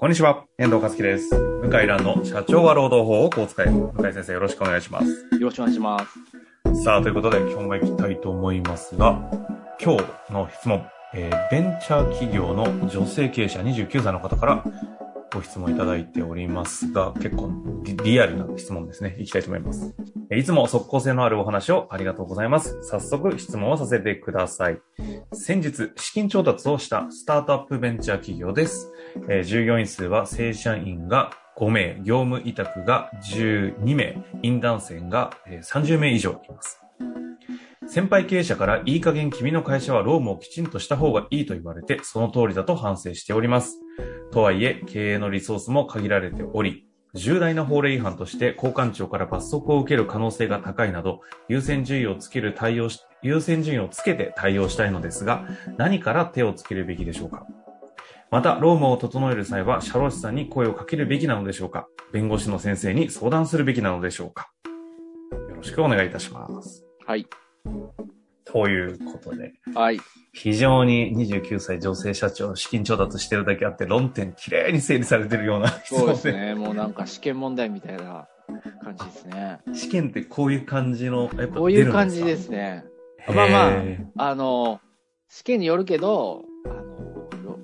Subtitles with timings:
[0.00, 1.28] こんにちは、遠藤和樹です。
[1.34, 3.66] 向井蘭の社長は労働法をこう使え。
[3.66, 5.06] 向井先生よろしくお願いします。
[5.08, 6.84] よろしくお願いします。
[6.84, 9.28] さあ、ということで今日も行きたいと思いますが、
[9.82, 14.64] 今日の質問、えーベンチャー企業の女性経営者29歳の方から
[15.32, 17.50] ご質問いただいておりますが、結構
[18.04, 19.16] リアルな質問ですね。
[19.18, 19.94] 行きたいと思います。
[20.30, 22.82] いつも即効性のあるお話をありがとうございます。
[22.82, 24.80] 早速質問をさせてください。
[25.32, 28.92] 先日、資金調達をしたスタートアップベンチャー企業です。
[29.28, 36.80] えー従業員数は正社員が5名、業務委託が12名、イン男性がえー30名以上います。
[37.86, 43.78] 先輩経営者からいい加減君の会社は労務をきちんとした方がいいと言われて、その通りだと反省しております。
[44.30, 52.88] とはいえ、経営のリソースも限られており、重大な法令違反として交換庁から罰則を受ける可能性が高いなど、優先順位をつける対応、
[53.22, 57.46] 優先順位をつけて対応したいのですが、何から手をつけるべきでしょうか
[58.30, 64.50] また、労務を整える際は、社労士さんに声をかけるべきなのでしょうか弁護士の先生に相談するべきなのでしょうか
[65.32, 66.84] よろしくお願いいたします。
[67.06, 67.26] はい。
[68.50, 70.00] ということで、はい。
[70.32, 76.54] 非常に29歳女性社長、資金調達してるだけあって、論点きれいに整理されてるような質そう問 ですね。
[76.54, 78.28] もうなんか試験問題みたいな
[78.82, 79.58] 感じですね。
[79.74, 82.84] 試験ってこういう感じの、やっぱこういう感じですすね。
[83.26, 83.32] か。
[83.32, 83.68] まあま
[84.16, 84.80] ああの、
[85.28, 86.68] 試験によるけど、あ
[87.36, 87.58] の、ろ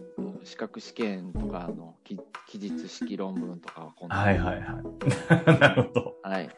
[0.44, 4.16] 資格試験とかのき記述式論文とかはこんな。
[4.16, 4.80] はいはいは
[5.46, 5.56] い。
[5.60, 6.14] なるほど。
[6.22, 6.50] はい。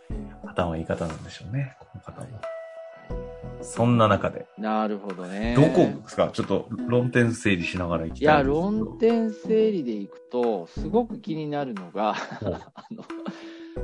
[0.47, 2.41] 頭いい方なんでしょうね、この方も。
[3.63, 5.55] そんな中で、なるほどね。
[5.57, 6.31] どこですか？
[6.33, 8.63] ちょっと論点整理しながらいきいや、たいんですけど。
[8.63, 13.05] 論点整理でいくと、すごく気になるのが、おあの、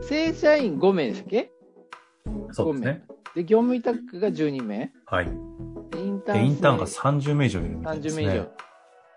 [0.03, 1.53] 正社員5名でしたっけ？
[2.53, 3.03] そうですね。
[3.09, 5.27] 5名で、業務委託が12名はい。
[5.91, 8.27] でインタで、ーンインターンが生30名以上いるみたいで30すね。
[8.27, 8.47] 名以上。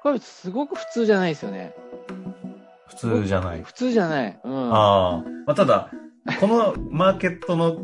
[0.04, 1.74] これすごく普通じゃないですよね。
[2.88, 3.64] 普通じゃない。
[3.64, 4.40] 普通じゃない。
[4.44, 4.74] うん。
[4.74, 5.24] ああ。
[5.46, 5.90] まあ、ただ、
[6.40, 7.78] このマーケットの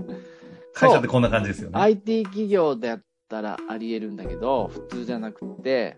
[0.74, 1.80] 会社ってこんな感じですよね。
[1.80, 5.98] IT 企業だったらあり得るんだけど、普通じゃなくて、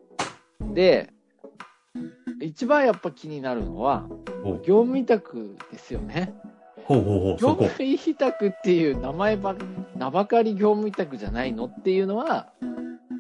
[0.74, 1.12] で、
[2.42, 4.08] 一番やっぱ気になるのは、
[4.44, 6.34] お業務委託ですよね。
[6.86, 7.56] ほうほうほう、業。
[7.56, 9.56] 務委託っていう名前ば、
[9.96, 12.52] 名ばかり業務委託じゃないのっていうのは、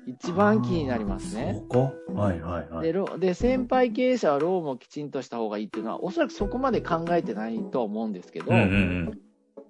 [0.05, 1.67] 一番気になりますねそ。
[1.67, 1.93] こ？
[2.13, 2.87] はいはいはい。
[2.87, 9.19] でろで先輩経営者は労務をきちんとした方がいいっていうのはおそらくそこまで考えてないとは思うんですけど、うんうん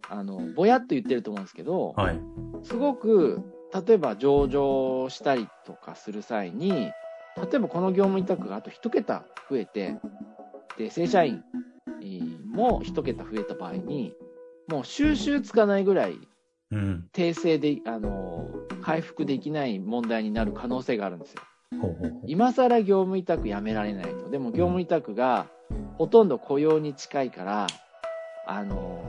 [0.09, 2.03] あのぼやっと言ってると思うんですけどうん。
[2.03, 2.19] はい。
[2.64, 3.41] すごく
[3.88, 6.91] 例えば上場したりとかする際に
[7.36, 9.97] 例えばこの業務委託があと1桁増えて
[10.78, 11.44] で正社員
[12.02, 14.14] えーも1桁増えた場合に
[14.68, 16.20] もう収集つかないぐらい
[16.72, 17.09] うん。
[17.14, 18.47] 訂正であの
[18.81, 21.41] 回復できない問題になる可能性があるんですよ。
[21.80, 22.22] ほうほうほう。
[22.28, 24.30] 今更業務委託やめられないと。
[24.30, 25.47] でも業務委託が
[25.97, 27.68] ほとんど雇用に近いから、
[28.47, 29.03] あの、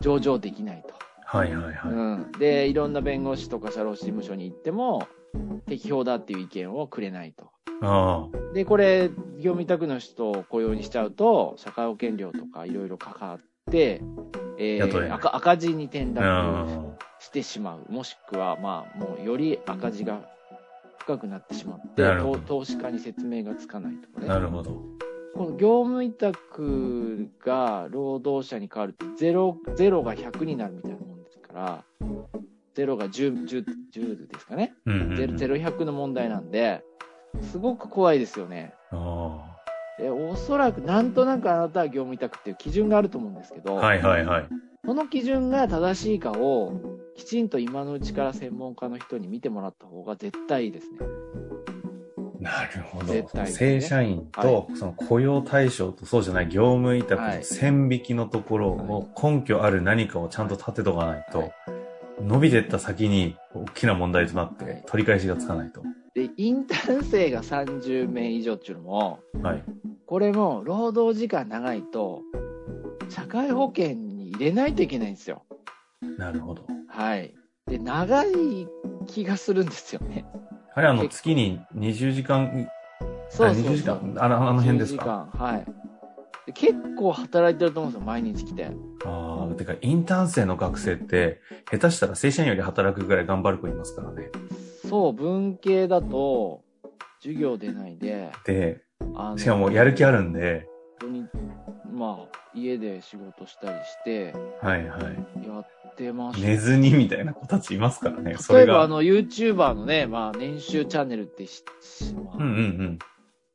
[0.00, 0.94] 上場できないと。
[1.24, 1.92] はいはいはい。
[1.92, 2.32] うん。
[2.38, 5.06] で、いろんな弁護士とか社労士事務所に行っても、
[5.66, 7.50] 適法だっていう意見をくれないと。
[7.82, 13.40] あで、これ、業務委託の人を雇用にしちゃうと、社会保険料とかいろいろかかっ
[13.70, 14.02] て、
[14.58, 16.12] えー赤赤字に転あ。
[16.14, 17.92] 落あしてしまう。
[17.92, 20.22] もしくは、まあ、もうより赤字が
[20.98, 24.20] 深くなってしまって、投投資家に説明がつかないとかあ。
[24.22, 24.28] ね。
[24.28, 24.82] なるほど。
[25.34, 31.84] この業務委託が労働者に変わると、ゼロ、ゼロが100になるみたいなもんですから、
[32.74, 33.64] ゼロが10、10、
[33.94, 34.74] 10ですかね。
[34.86, 35.16] うんうんうん。
[35.16, 36.82] ゼロ、ゼロ100の問題なんで、
[37.42, 38.74] すごく怖いですよね。
[38.90, 39.56] あ
[39.98, 43.86] で、おそらく、なんとなくあなたは業務委託っていう基準があると思うんですけど、あ。
[43.86, 44.48] はいはいはい。
[44.86, 46.72] この基準が正しいかを、
[47.16, 50.98] きちんと今のうちから専門家の人に見てもらった方が絶対いいですね。
[52.40, 53.12] なるほど。
[53.12, 61.52] ね正社員と、その雇用対象とそうじゃない業務委託の線引きのところを根拠ある何かをちゃんと立てとかないと、はい
[62.22, 65.82] 伸びてった先に大きな問題となっはいて取り返しがつかないと。
[66.14, 69.64] で、インターン生が30名以上っていうのも、はい。
[70.06, 72.22] これも労働時間長いと、
[73.08, 75.44] 社会保険に入れないといけないんですよ。
[76.18, 76.64] なるほど。
[76.88, 77.34] はい。
[77.66, 78.68] で、長い
[79.06, 80.24] 気がするんですよね。
[80.74, 82.68] あれ、あの、月に20時間、
[83.00, 83.74] あそうそうそう。
[83.74, 84.14] 20時間？
[84.18, 85.66] あのあの辺ですか？20時間はい。
[86.46, 88.70] で結構働いてると思うんですよ、毎日来て。
[89.04, 91.40] ああ、てか、インターン生の学生って、
[91.70, 94.30] 下手したら正社員より働くぐらい頑張る子いますからね。
[94.88, 96.62] そう、文系だと、
[97.20, 98.80] 授業出ないで、で、
[99.36, 100.66] しかもやる気あるんで、
[102.00, 105.46] まあ、家で仕事したりして、はいはい。
[105.46, 106.48] やってました。
[106.48, 108.36] 寝ずにみたいな子たちいますからね。
[108.38, 108.80] そ例えば。
[108.82, 112.98] あの、YouTuber のね、まあ、年収チャンネルってし、しまあうんうんうん。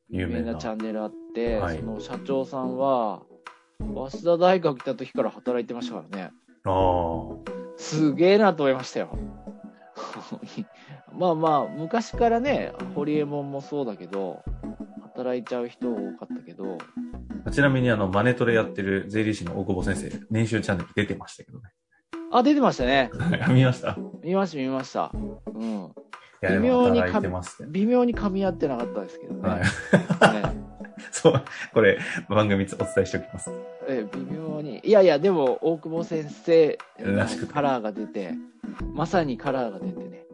[0.08, 0.52] 有有名名な。
[0.52, 3.22] なチャンネルあって、て、はいその社長さんは、
[3.78, 6.30] 早稲田大学来た時から働いてましたからね。
[6.64, 7.52] ああ。
[7.76, 9.18] すげえなと思いましたよ。
[11.12, 14.42] まあまあ、昔からね、ホリエモンもそうだけど、
[15.02, 16.45] 働いちゃう人多かったけど、
[17.50, 21.70] ちなみにあの、マネトレやってる税理士の大久保先生、年収チャンネル出てましたけどね。
[22.32, 23.10] あ、出てましたね。
[23.42, 23.96] あ見ました？
[24.22, 25.10] 見ました、見ました。
[25.14, 25.18] う
[25.64, 25.92] ん。
[26.42, 27.08] 微も妙にね。
[27.68, 29.48] 微妙に噛み合ってなかったですけどね。
[29.48, 29.60] はい。
[29.60, 29.66] ね
[31.12, 31.98] そう、これ、
[32.28, 33.50] 番組お伝えしておきます。
[33.88, 34.80] え微妙に。
[34.82, 38.32] いやいや、でも、大久保先生らしくてカラーが出て、
[38.92, 40.24] まさにカラーが出てね。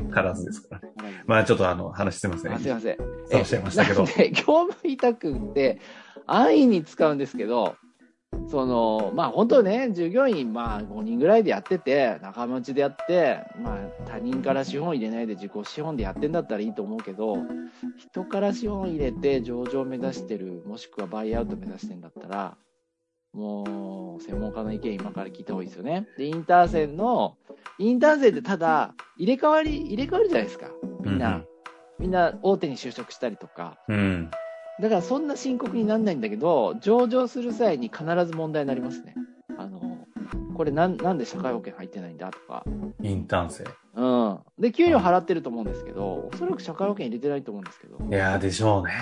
[0.00, 1.22] はい、カラーズですからね。
[1.26, 2.52] まあちょっとあの、話すいません。
[2.52, 2.96] あすいません。
[2.96, 4.06] そうおっしゃいましたけど業
[4.68, 5.80] 務委託って
[6.26, 7.76] 安易に使うんですけど、
[8.48, 17.38] その、まあ本当ね、従業員、まあ5人ぐらいでやってて、仲間内でやって、まあ他人から資本入れないで自己資本でやってんだったらいいと思うけど、
[17.98, 22.56] 人から資本入れて上場目指してる、もしくはバイアウト目指してんだったら、
[23.32, 26.06] もう、専門家の意見今から聞いた方がいいですよね。
[26.18, 27.36] で、インターセンの、
[27.78, 30.66] インターセンってただ、入れ替わり、入れ替わるじゃないですか。
[31.02, 31.42] みんな、
[31.98, 33.78] みんな大手に就職したりとか。
[33.88, 34.30] うん。
[34.78, 34.82] うん。
[34.82, 39.14] だからそんな深刻にならないんだけど、上場する際に必ず問題になりますね。
[39.58, 40.06] あの、
[40.54, 42.64] これなんなんで社会保険入ってないんだとか。
[43.02, 43.64] インターン生。
[43.94, 44.38] うん。
[44.58, 48.92] で、給料払ってると思うんですけど、おそらく社会保険入れてないと思うんですけど、いやーでしょうね。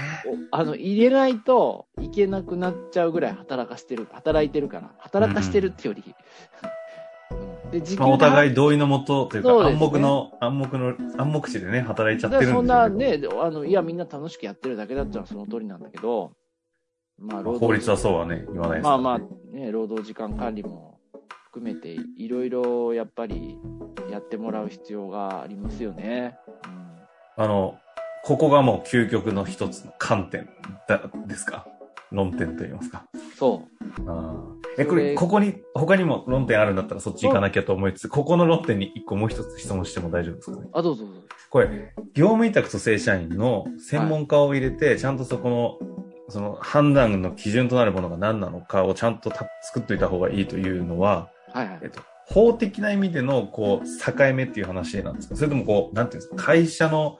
[0.53, 6.03] おあの、入れないといけなくなっちゃうぐらい働かしてる、働いてるから、働かしてるってより。
[7.73, 9.71] うんで、時まあ、お互いい同意のもとというか、ね。
[9.73, 16.33] 暗黙の、暗黙の、暗黙地でね、働いちゃってるんでそうんなね、あの、いや、みんな楽しくやってるだけだったらその通りなんだけど、
[17.19, 20.99] まあ、まあ法律はそうはね、言わないですから、まあまあ、ね、労働時間管理も
[21.45, 23.59] 含めて、いろいろやっぱり
[24.11, 26.37] やってもらう必要がありますよね。
[27.37, 27.77] あの、
[28.25, 30.49] ここがもう究極の一つの観点
[30.89, 31.67] だ、ですか？
[32.13, 33.05] 論点と言いますか。
[33.15, 33.63] うん、そ
[34.07, 40.79] あーえ、これ、ここに、他にも論点あるんだったらそっち行かなきゃと思いつつ、ここの論点に一個もう一つ質問しても大丈夫ですかねう。
[40.79, 41.21] あ、どうぞどうぞ。
[41.51, 45.79] これ、業務委託と正社員の専門家を入れて、ちゃんとそこの、
[46.29, 51.89] その判断の基準となるものが何なのかをちゃんとた作っといた方がいいというのは、はいはいえっ。
[51.91, 55.35] と、法的な意味での、こう、境目っていう話なんですか？
[55.35, 57.19] それともこう、なんていうんですか、会社の、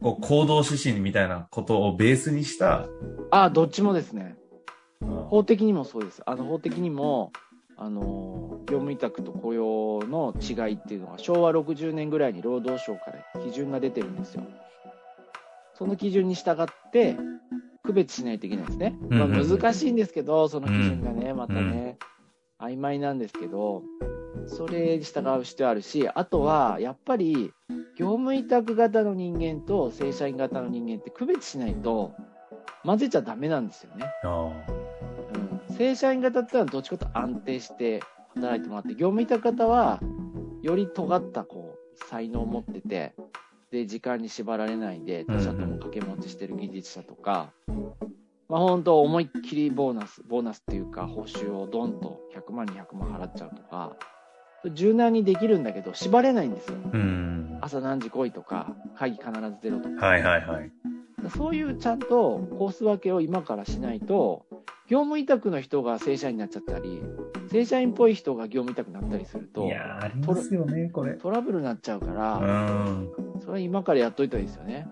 [0.00, 2.86] こう、行動指針みたいなことをベースにした、
[3.30, 4.36] あ、どっちもですね。
[5.02, 6.22] あ法的にもそうです。
[6.26, 7.32] あの、法的にも、
[7.76, 14.44] あの、業務委託と雇用の違いっていうのが昭和60年ぐらいに労働省から基準が出てるんですよ。
[15.74, 17.16] その基準に従って、
[17.82, 18.96] 区別しないといけないですね。
[19.08, 21.98] まあ、うんうんうん難しいんですけど、その基準がね、またね、
[22.60, 23.82] 曖昧なんですけど、
[24.46, 27.52] それに従う必要あるし、あとは、やっぱり、
[27.96, 32.12] 業務委託型の人間と正社員型の人間って区別しないと、
[32.84, 34.06] 混ぜちゃダメなんですよね。
[34.24, 34.52] あ
[35.68, 38.00] うん正社員型ってのはどっちかと安定して
[38.34, 40.00] 働いてもらって、業務委託型は
[40.62, 43.14] より尖ったこう才能を持ってて、
[43.70, 47.52] で、時間に縛られないで、他社とも掛け持ちしてる技術者とか、
[48.48, 53.96] まあ本当思いっきりボーナス、ボーナスっていうか報酬をドンと100万200万払っちゃうとか、
[54.72, 56.76] 柔軟にできるんだけど縛れないんですよ。
[56.92, 57.58] うん。
[57.60, 60.06] 朝何時来いとか、会議必ず出ろとか。
[60.06, 60.72] はいはいはい。
[61.36, 62.06] そういうちゃんと
[62.58, 64.44] コース分けを今からしないと、
[64.88, 67.02] 業務委託の人が正社員になっちゃったり、
[67.50, 71.14] 正社員っぽい人が業務委託になったりするとい、やー、ありますよね、これ。
[71.14, 73.08] トラブルになっちゃうかうら、ん。
[73.40, 74.86] それは今からやっといたらいいですよね。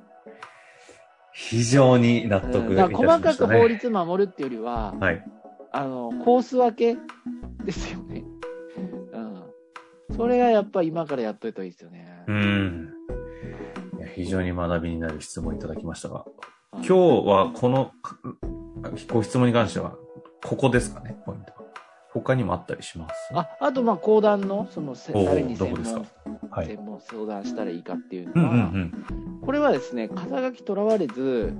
[1.34, 3.68] 非常に納うん得いたしました細かく法ね。
[3.68, 5.24] 律守るっていうよりは、はい。
[5.72, 6.98] あの、コース分け
[7.64, 8.11] ですよね。
[10.22, 10.28] うん。
[10.30, 12.24] それがやっぱ今からやっといたらいいですよね。
[12.26, 12.92] うん。
[14.14, 16.32] 非常に学びになる質問いただきましたが、うん
[16.74, 18.16] 今日はこのか
[19.12, 19.94] ご質問に関しては、
[20.42, 21.58] ここですかね、ポイントは。
[22.12, 23.14] 他にもあったりします？
[23.34, 26.02] あ、あと、まあ、講談の、その、誰に専どこですか？
[26.24, 26.66] 門、はい。
[26.66, 29.40] 専門相談したらいいかっていううんうんうのは、ん。
[29.42, 31.54] これはですね、肩書きとらわれず、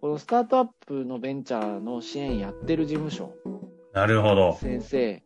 [0.00, 3.32] このスタートアップのベンチャーの支援やってる事務所、
[3.92, 4.54] なるほど。
[4.60, 5.22] 先生、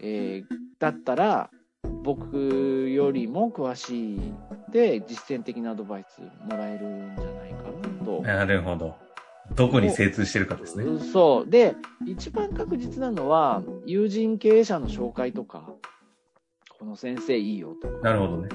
[0.00, 0.44] えー
[0.78, 1.50] だったら、
[2.02, 4.20] 僕よりも詳しい
[4.70, 8.22] で、実践的なアドバイスもらえるんじゃないかなと。
[8.22, 8.96] なるほど。
[9.54, 10.84] どこに精通してるかですね。
[11.12, 11.50] そう。
[11.50, 11.74] で、
[12.06, 15.68] 一番確実なのは、友人経営者の紹介とか、
[16.78, 18.48] この先生いいよとか、なるほどね。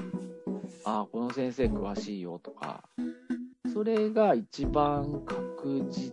[0.84, 2.84] ああ、この先生詳しいよとか、
[3.72, 6.12] それが一番確実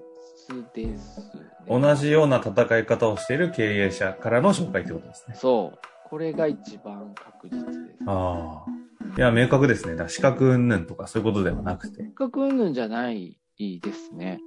[0.73, 1.43] です、ね。
[1.69, 5.35] 同じような戦い方をしている経営者からの紹介ってことですね。
[5.35, 5.92] そう。
[6.13, 7.79] これが一番確実です。
[8.05, 9.17] ああ。
[9.17, 9.95] いや、明確ですね。
[9.95, 12.03] だ資格云々とかそういうことではなくて。
[12.03, 14.39] 比較云々じゃないですね。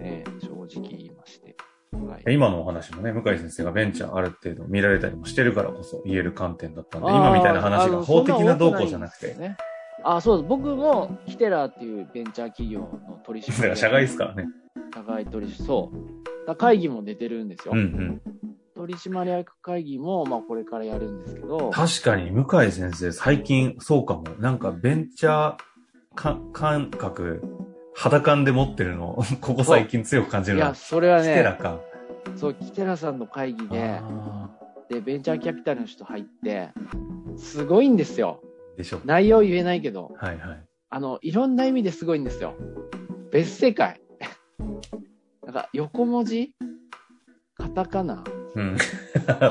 [0.00, 1.54] えー正直言いまして。
[1.92, 2.34] はい。
[2.34, 9.56] 今のお話もね、向井先生がベンチャーある程度見られたりもしてるからこそ言える観点だったんで、今みたいな話が法的な動向じゃなくて、ね。
[10.02, 10.48] あ、そうです。
[10.48, 14.48] 僕も、キテラーっていうベンチャー企業の取締だから社外ですからね。
[14.92, 15.92] 社外取締そ
[16.48, 16.56] う。
[16.56, 17.74] 会議も出てるんですよ。
[17.76, 18.22] うんうん。
[18.82, 24.24] 取締役会議も、まあ、これからやるんですけど、確かに、向井先生、最近、そうかも。
[24.40, 25.56] なんか、ベンチャー
[26.16, 27.44] か感覚、
[27.94, 31.80] 肌感で持ってるのを、 ここ最近強く感じいや、るのは、それはキテラね、か。
[32.34, 34.50] そう、キテラさんの会議で、あ
[34.90, 36.70] で、ベンチャーキャピタルの人入って、
[37.36, 38.40] すごいんですよ。
[38.74, 39.00] ーでしょ。
[39.04, 40.64] 内容言えないけど、はいはい。
[40.90, 42.56] あの、いろんな意味ですごいんですよ。
[43.30, 44.00] 別世界。
[45.46, 46.52] なんか、横文字？
[47.54, 48.24] カタカナ？
[48.54, 48.76] うん。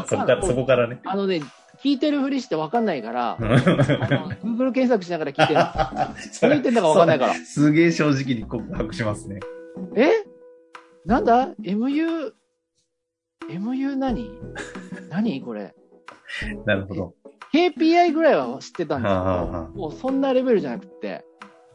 [0.08, 1.00] そこから、そこからね。
[1.06, 1.42] あのね、
[1.84, 5.60] 聞いてるふりしてわかんないから、あの、Google 検索しながら聞いてる。
[6.32, 7.34] そ何言ってんだかわかんないから。
[7.34, 9.40] すげえ正直に告白しますね。
[9.96, 10.12] え？
[11.06, 12.34] なんだ ?MU、
[13.50, 14.30] MU 何？
[15.10, 15.74] 何これ？
[16.66, 17.14] なるほど。
[17.54, 21.26] KPI ぐらいは知ってたんですはあはあはあけど、もうそんなレベルじゃなくて、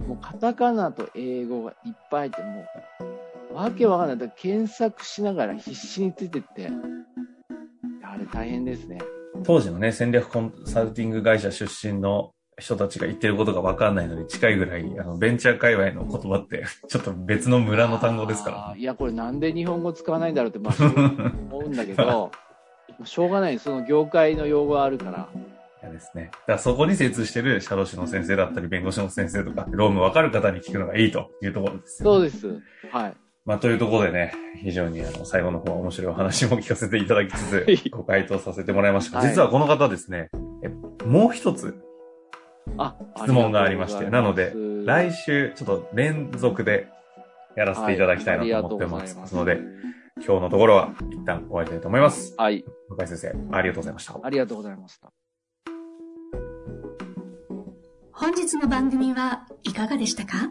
[0.06, 2.64] もうカタカナと英語がいっぱい入って、も
[3.00, 3.15] う、
[3.56, 4.18] わけわかんない。
[4.18, 6.68] だから検索しながら必死についてって、
[8.02, 8.98] あれ大変ですね。
[9.44, 20.74] 当時のね、戦略コンサルティング会社出身の人たちが言ってることが分かんないのに近いぐらい、あの、ベンチャー界隈の言葉って、 ちょっと別の村の単語ですからいや、これなんで日本語使わないんだろうって、まあ、
[21.50, 22.30] 思うんだけど、
[23.04, 23.58] しょうがない。
[23.58, 25.28] その業界の用語はあるから。
[25.82, 26.30] 嫌ですね。
[26.32, 32.60] だからそこに精通してる社労士の先生だったり、弁護士の先生とか、ローム分かる方に聞くのがいいというところですよ、そうです。
[32.90, 33.16] はい。
[33.46, 39.18] まあ、というところでね、非常にあの、最後の方は面白いお話も聞かせていただきつはいつ、ご回答させてもらいました。
[39.18, 40.30] はい実はこの方ですね、
[40.64, 40.68] え
[41.04, 41.80] もう一つ
[42.76, 46.88] あ、質問がありましてなます来週、ちょっと連続で
[47.56, 49.60] やらせていただきたいなと思ってますので、
[50.16, 52.34] 今日のところは一旦終わりたいと思います。
[52.36, 52.64] はい。
[52.88, 54.18] 向井先生、ありがとうございました。
[54.20, 55.12] ありがとうございました。
[58.10, 60.50] 本日の番組はいかがでしたか？